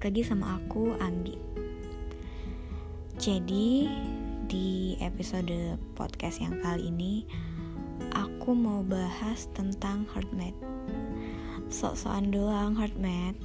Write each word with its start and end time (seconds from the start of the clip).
balik 0.00 0.16
lagi 0.16 0.32
sama 0.32 0.56
aku 0.56 0.96
Anggi. 0.96 1.36
Jadi 3.20 3.84
di 4.48 4.96
episode 4.96 5.76
podcast 5.92 6.40
yang 6.40 6.56
kali 6.64 6.88
ini 6.88 7.28
aku 8.16 8.56
mau 8.56 8.80
bahas 8.80 9.52
tentang 9.52 10.08
heartmate. 10.08 10.56
Sok-sokan 11.68 12.32
doang 12.32 12.72
heartmate. 12.80 13.36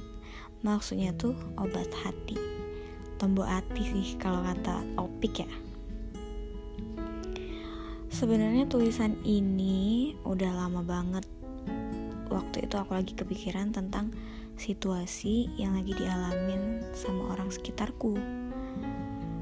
Maksudnya 0.64 1.12
tuh 1.20 1.36
obat 1.60 1.92
hati. 1.92 2.40
Tombol 3.20 3.44
hati 3.44 3.92
sih 3.92 4.16
kalau 4.16 4.40
kata 4.40 4.80
opik 4.96 5.44
ya. 5.44 5.50
Sebenarnya 8.08 8.64
tulisan 8.64 9.20
ini 9.28 10.16
udah 10.24 10.56
lama 10.56 10.80
banget. 10.80 11.28
Waktu 12.32 12.64
itu 12.64 12.80
aku 12.80 12.96
lagi 12.96 13.12
kepikiran 13.12 13.76
tentang 13.76 14.16
situasi 14.56 15.52
yang 15.60 15.76
lagi 15.76 15.92
dialamin 15.96 16.84
sama 16.96 17.36
orang 17.36 17.52
sekitarku. 17.52 18.16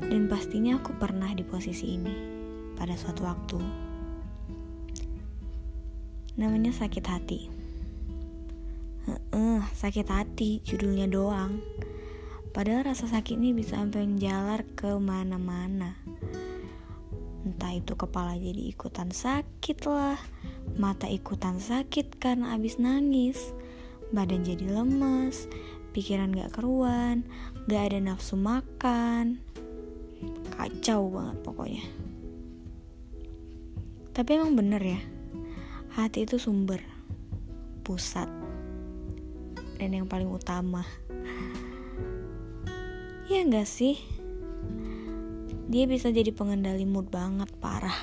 Dan 0.04 0.28
pastinya 0.28 0.78
aku 0.78 0.94
pernah 1.00 1.32
di 1.32 1.42
posisi 1.46 1.96
ini 1.96 2.14
pada 2.74 2.92
suatu 2.98 3.24
waktu. 3.24 3.58
Namanya 6.34 6.74
sakit 6.74 7.04
hati. 7.06 7.40
Heeh, 9.06 9.60
sakit 9.70 10.06
hati 10.10 10.58
judulnya 10.66 11.06
doang. 11.06 11.62
Padahal 12.54 12.86
rasa 12.86 13.10
sakit 13.10 13.34
ini 13.34 13.50
bisa 13.50 13.78
sampai 13.78 14.06
menjalar 14.06 14.62
ke 14.78 14.94
mana-mana. 14.98 15.98
Entah 17.44 17.76
itu 17.76 17.92
kepala 17.98 18.38
jadi 18.40 18.72
ikutan 18.72 19.12
sakit 19.12 19.84
lah, 19.84 20.16
mata 20.80 21.04
ikutan 21.10 21.60
sakit 21.60 22.16
karena 22.16 22.56
abis 22.56 22.80
nangis, 22.80 23.52
badan 24.10 24.44
jadi 24.44 24.66
lemes, 24.68 25.46
pikiran 25.94 26.34
gak 26.34 26.58
keruan, 26.58 27.22
gak 27.70 27.92
ada 27.94 27.98
nafsu 28.02 28.34
makan. 28.34 29.38
Kacau 30.52 31.08
banget 31.08 31.36
pokoknya. 31.46 31.84
Tapi 34.14 34.30
emang 34.34 34.54
bener 34.54 34.82
ya, 34.82 35.00
hati 35.94 36.26
itu 36.26 36.38
sumber, 36.38 36.82
pusat, 37.82 38.30
dan 39.78 39.90
yang 39.90 40.06
paling 40.06 40.30
utama. 40.30 40.86
Ya 43.26 43.40
gak 43.48 43.66
sih? 43.66 43.98
Dia 45.64 45.88
bisa 45.88 46.12
jadi 46.12 46.30
pengendali 46.30 46.84
mood 46.84 47.08
banget, 47.08 47.48
parah. 47.58 47.96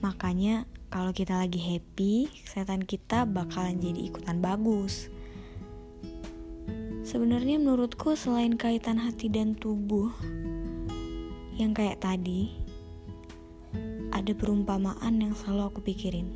Makanya 0.00 0.64
kalau 0.86 1.10
kita 1.10 1.34
lagi 1.34 1.58
happy, 1.58 2.30
kesehatan 2.46 2.86
kita 2.86 3.26
bakalan 3.26 3.82
jadi 3.82 4.06
ikutan 4.06 4.38
bagus. 4.38 5.10
Sebenarnya 7.06 7.58
menurutku 7.58 8.14
selain 8.18 8.54
kaitan 8.58 8.98
hati 8.98 9.30
dan 9.30 9.54
tubuh 9.54 10.10
yang 11.56 11.72
kayak 11.72 12.02
tadi, 12.02 12.52
ada 14.12 14.32
perumpamaan 14.36 15.22
yang 15.22 15.32
selalu 15.32 15.62
aku 15.72 15.80
pikirin. 15.80 16.28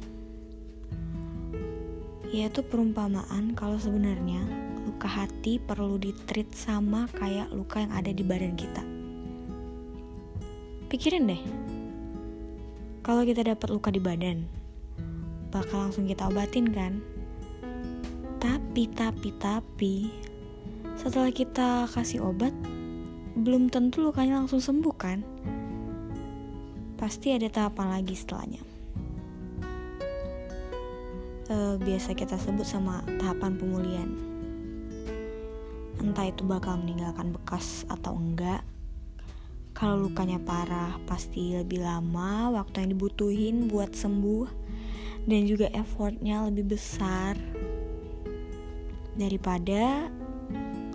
Yaitu 2.30 2.62
perumpamaan 2.62 3.52
kalau 3.58 3.76
sebenarnya 3.76 4.40
luka 4.86 5.06
hati 5.10 5.60
perlu 5.60 5.98
ditreat 6.00 6.54
sama 6.56 7.04
kayak 7.18 7.52
luka 7.52 7.82
yang 7.82 7.92
ada 7.92 8.10
di 8.10 8.22
badan 8.24 8.54
kita. 8.56 8.82
Pikirin 10.88 11.28
deh, 11.30 11.42
kalau 13.11 13.27
kita 13.27 13.42
dapat 13.42 13.75
luka 13.75 13.91
di 13.91 13.98
badan, 13.98 14.47
bakal 15.50 15.83
langsung 15.83 16.06
kita 16.06 16.30
obatin 16.30 16.70
kan? 16.70 17.03
Tapi, 18.39 18.86
tapi, 18.94 19.34
tapi, 19.34 19.94
setelah 20.94 21.34
kita 21.34 21.91
kasih 21.91 22.22
obat, 22.22 22.55
belum 23.34 23.67
tentu 23.67 24.07
lukanya 24.07 24.39
langsung 24.39 24.62
sembuh 24.62 24.95
kan? 24.95 25.27
Pasti 26.95 27.34
ada 27.34 27.51
tahapan 27.51 27.98
lagi 27.98 28.14
setelahnya. 28.14 28.62
E, 31.51 31.83
biasa 31.83 32.14
kita 32.14 32.39
sebut 32.39 32.63
sama 32.63 33.02
tahapan 33.18 33.58
pemulihan. 33.58 34.11
Entah 35.98 36.30
itu 36.30 36.46
bakal 36.46 36.79
meninggalkan 36.79 37.34
bekas 37.34 37.83
atau 37.90 38.14
enggak, 38.14 38.63
kalau 39.80 40.13
lukanya 40.13 40.36
parah, 40.36 41.01
pasti 41.08 41.57
lebih 41.57 41.80
lama 41.80 42.52
waktu 42.52 42.85
yang 42.85 42.91
dibutuhin 42.92 43.64
buat 43.64 43.96
sembuh 43.96 44.45
dan 45.24 45.48
juga 45.48 45.73
effortnya 45.73 46.45
lebih 46.52 46.77
besar 46.77 47.33
daripada 49.17 50.13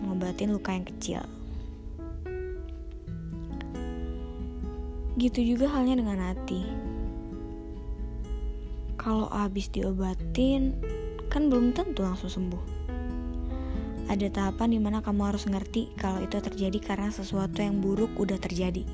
ngobatin 0.05 0.53
luka 0.53 0.77
yang 0.77 0.85
kecil. 0.85 1.25
Gitu 5.17 5.57
juga 5.57 5.65
halnya 5.73 5.97
dengan 5.97 6.21
hati. 6.21 6.61
Kalau 9.01 9.33
habis 9.33 9.65
diobatin, 9.73 10.77
kan 11.33 11.49
belum 11.49 11.73
tentu 11.73 12.05
langsung 12.05 12.29
sembuh 12.29 12.74
ada 14.05 14.29
tahapan 14.29 14.77
di 14.77 14.79
mana 14.81 15.01
kamu 15.01 15.33
harus 15.33 15.49
ngerti 15.49 15.89
kalau 15.97 16.21
itu 16.21 16.37
terjadi 16.37 16.77
karena 16.77 17.09
sesuatu 17.09 17.57
yang 17.65 17.81
buruk 17.81 18.13
udah 18.21 18.37
terjadi. 18.37 18.85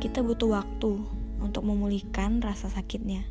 Kita 0.00 0.20
butuh 0.20 0.60
waktu 0.60 1.00
untuk 1.40 1.64
memulihkan 1.64 2.44
rasa 2.44 2.68
sakitnya. 2.68 3.24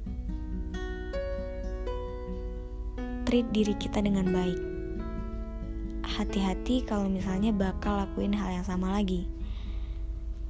Treat 3.29 3.47
diri 3.53 3.77
kita 3.77 4.01
dengan 4.01 4.33
baik. 4.33 4.61
Hati-hati 6.01 6.81
kalau 6.89 7.05
misalnya 7.05 7.53
bakal 7.53 8.01
lakuin 8.01 8.33
hal 8.33 8.49
yang 8.49 8.65
sama 8.65 8.89
lagi. 8.89 9.29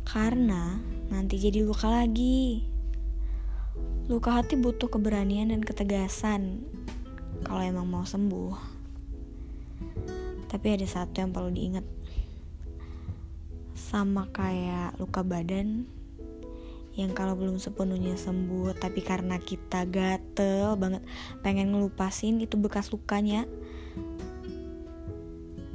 Karena 0.08 0.80
nanti 1.12 1.36
jadi 1.36 1.68
luka 1.68 1.92
lagi. 1.92 2.64
Luka 4.08 4.40
hati 4.40 4.56
butuh 4.56 4.88
keberanian 4.88 5.52
dan 5.52 5.62
ketegasan 5.62 6.64
kalau 7.44 7.62
emang 7.62 7.86
mau 7.86 8.08
sembuh. 8.08 8.79
Tapi 10.50 10.68
ada 10.74 10.88
satu 10.88 11.22
yang 11.22 11.32
perlu 11.32 11.54
diingat. 11.54 11.86
Sama 13.78 14.28
kayak 14.34 14.98
luka 15.00 15.24
badan 15.24 15.88
yang 17.00 17.16
kalau 17.16 17.32
belum 17.38 17.64
sepenuhnya 17.64 18.20
sembuh 18.20 18.76
tapi 18.76 19.00
karena 19.00 19.40
kita 19.40 19.88
gatel 19.88 20.76
banget 20.76 21.00
pengen 21.40 21.72
ngelupasin 21.72 22.44
itu 22.44 22.60
bekas 22.60 22.92
lukanya 22.92 23.48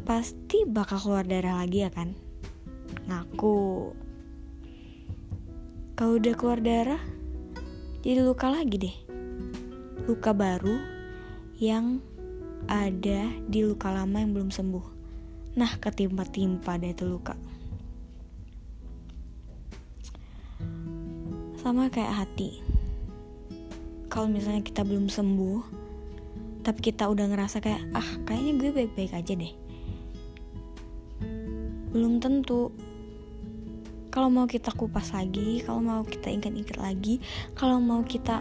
pasti 0.04 0.68
bakal 0.68 1.00
keluar 1.00 1.24
darah 1.24 1.64
lagi 1.64 1.80
ya 1.80 1.88
kan? 1.88 2.12
Ngaku. 3.08 3.96
Kalau 5.96 6.20
udah 6.20 6.34
keluar 6.36 6.60
darah 6.60 7.00
jadi 8.04 8.20
luka 8.20 8.52
lagi 8.52 8.76
deh. 8.76 8.96
Luka 10.04 10.36
baru 10.36 10.76
yang 11.56 12.04
ada 12.68 13.28
di 13.48 13.60
luka 13.64 13.92
lama 13.92 14.20
yang 14.20 14.32
belum 14.32 14.50
sembuh. 14.50 14.86
Nah, 15.54 15.70
ketimpa-timpa 15.78 16.80
deh 16.80 16.90
itu 16.90 17.06
luka. 17.06 17.38
Sama 21.60 21.88
kayak 21.88 22.26
hati. 22.26 22.60
Kalau 24.10 24.28
misalnya 24.28 24.60
kita 24.60 24.84
belum 24.84 25.08
sembuh, 25.08 25.60
tapi 26.64 26.80
kita 26.80 27.06
udah 27.08 27.26
ngerasa 27.28 27.60
kayak, 27.60 27.82
ah 27.92 28.10
kayaknya 28.24 28.52
gue 28.56 28.70
baik-baik 28.72 29.12
aja 29.12 29.32
deh. 29.36 29.52
Belum 31.94 32.18
tentu. 32.18 32.74
Kalau 34.14 34.30
mau 34.30 34.46
kita 34.46 34.70
kupas 34.70 35.10
lagi, 35.10 35.62
kalau 35.66 35.82
mau 35.82 36.02
kita 36.06 36.30
ingat-ingat 36.30 36.78
lagi, 36.78 37.18
kalau 37.58 37.82
mau 37.82 38.06
kita 38.06 38.38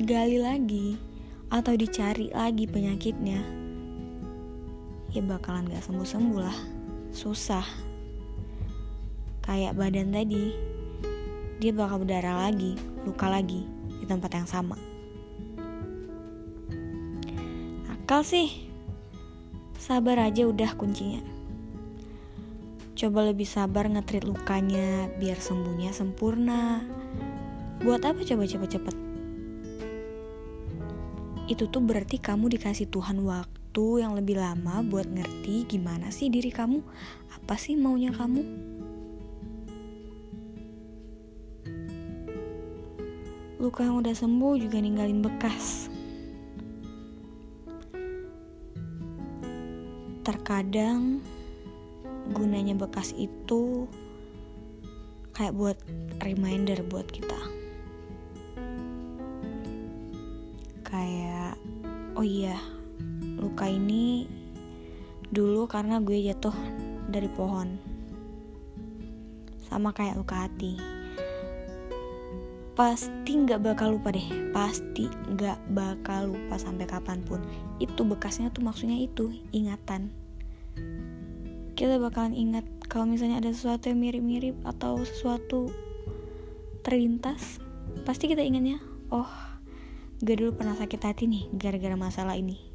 gali 0.00 0.40
lagi, 0.40 0.96
atau 1.54 1.78
dicari 1.78 2.34
lagi 2.34 2.66
penyakitnya, 2.66 3.38
ya 5.14 5.22
bakalan 5.22 5.70
gak 5.70 5.86
sembuh-sembuh 5.86 6.38
lah. 6.42 6.58
Susah. 7.14 7.62
Kayak 9.46 9.78
badan 9.78 10.10
tadi, 10.10 10.50
dia 11.62 11.70
bakal 11.70 12.02
berdarah 12.02 12.50
lagi, 12.50 12.74
luka 13.06 13.30
lagi 13.30 13.62
di 14.02 14.04
tempat 14.10 14.34
yang 14.34 14.48
sama. 14.50 14.74
Akal 17.94 18.26
sih, 18.26 18.50
sabar 19.78 20.26
aja 20.26 20.50
udah 20.50 20.74
kuncinya. 20.74 21.22
Coba 22.98 23.30
lebih 23.30 23.46
sabar 23.46 23.86
ngetrit 23.86 24.26
lukanya 24.26 25.06
biar 25.22 25.38
sembuhnya 25.38 25.94
sempurna. 25.94 26.82
Buat 27.78 28.10
apa 28.10 28.26
coba 28.26 28.42
cepet-cepet? 28.42 29.03
Itu 31.50 31.68
tuh 31.68 31.82
berarti 31.84 32.16
kamu 32.20 32.52
dikasih 32.56 32.88
Tuhan 32.88 33.20
waktu 33.24 33.86
yang 34.00 34.16
lebih 34.16 34.40
lama 34.40 34.80
buat 34.86 35.08
ngerti 35.08 35.68
gimana 35.68 36.08
sih 36.08 36.32
diri 36.32 36.48
kamu, 36.48 36.80
apa 37.40 37.54
sih 37.58 37.74
maunya 37.74 38.14
kamu. 38.14 38.42
Luka 43.58 43.84
yang 43.84 44.00
udah 44.04 44.12
sembuh 44.12 44.60
juga 44.60 44.76
ninggalin 44.80 45.24
bekas. 45.24 45.88
terkadang 50.24 51.20
gunanya 52.32 52.72
bekas 52.72 53.12
itu 53.12 53.84
kayak 55.36 55.52
buat 55.52 55.78
reminder 56.24 56.80
buat 56.88 57.04
kita 57.12 57.36
kayak 60.80 61.33
oh 62.14 62.26
iya 62.26 62.58
luka 63.38 63.66
ini 63.66 64.30
dulu 65.34 65.66
karena 65.66 65.98
gue 65.98 66.14
jatuh 66.30 66.54
dari 67.10 67.26
pohon. 67.30 67.78
Sama 69.66 69.90
kayak 69.90 70.18
luka 70.18 70.46
hati. 70.46 70.78
Pasti 72.74 73.32
nggak 73.34 73.62
bakal 73.62 73.98
lupa 73.98 74.14
deh. 74.14 74.50
Pasti 74.54 75.10
nggak 75.10 75.74
bakal 75.74 76.30
lupa 76.30 76.54
sampai 76.58 76.86
kapan 76.86 77.22
pun. 77.26 77.42
Itu 77.82 78.06
bekasnya 78.06 78.54
tuh 78.54 78.62
maksudnya 78.62 78.98
itu 78.98 79.34
ingatan. 79.50 80.14
Kita 81.74 81.98
bakalan 81.98 82.38
ingat 82.38 82.62
kalau 82.86 83.10
misalnya 83.10 83.42
ada 83.42 83.50
sesuatu 83.50 83.90
yang 83.90 83.98
mirip-mirip 83.98 84.54
atau 84.62 85.02
sesuatu 85.02 85.74
terlintas 86.86 87.58
pasti 88.04 88.28
kita 88.28 88.44
ingatnya 88.44 88.76
oh 89.08 89.53
gue 90.24 90.34
dulu 90.40 90.56
pernah 90.56 90.72
sakit 90.72 91.00
hati 91.04 91.28
nih 91.28 91.44
gara-gara 91.52 91.94
masalah 92.00 92.32
ini 92.32 92.74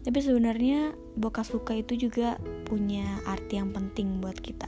Tapi 0.00 0.16
sebenarnya 0.24 0.96
bekas 1.20 1.52
luka 1.52 1.76
itu 1.76 2.08
juga 2.08 2.40
punya 2.64 3.20
arti 3.28 3.60
yang 3.60 3.68
penting 3.68 4.16
buat 4.24 4.32
kita. 4.40 4.66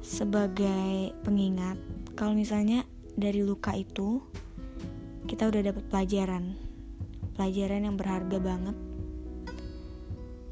Sebagai 0.00 1.12
pengingat, 1.20 1.76
kalau 2.16 2.32
misalnya 2.32 2.88
dari 3.12 3.44
luka 3.44 3.76
itu 3.76 4.24
kita 5.28 5.52
udah 5.52 5.62
dapat 5.68 5.84
pelajaran. 5.92 6.56
Pelajaran 7.36 7.84
yang 7.84 8.00
berharga 8.00 8.38
banget 8.40 8.76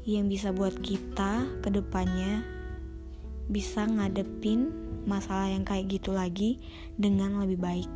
yang 0.05 0.29
bisa 0.29 0.53
buat 0.53 0.77
kita 0.85 1.49
ke 1.65 1.73
depannya 1.73 2.45
bisa 3.49 3.85
ngadepin 3.85 4.73
masalah 5.05 5.49
yang 5.49 5.61
kayak 5.61 5.87
gitu 5.89 6.13
lagi 6.13 6.57
dengan 6.97 7.41
lebih 7.41 7.59
baik. 7.61 7.91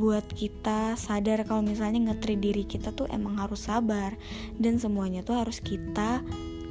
buat 0.00 0.24
kita 0.32 0.96
sadar 0.96 1.44
kalau 1.44 1.60
misalnya 1.60 2.00
ngetri 2.08 2.32
diri 2.40 2.64
kita 2.64 2.88
tuh 2.96 3.04
emang 3.12 3.36
harus 3.36 3.68
sabar 3.68 4.16
dan 4.56 4.80
semuanya 4.80 5.20
tuh 5.20 5.36
harus 5.36 5.60
kita 5.60 6.24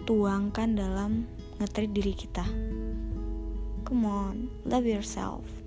tuangkan 0.10 0.74
dalam 0.74 1.30
ngetri 1.62 1.86
diri 1.86 2.18
kita. 2.18 2.42
Come 3.86 4.10
on, 4.10 4.50
love 4.66 4.90
yourself. 4.90 5.59